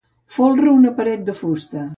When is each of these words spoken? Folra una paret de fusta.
Folra 0.37 0.73
una 0.79 0.95
paret 1.01 1.23
de 1.31 1.39
fusta. 1.45 1.89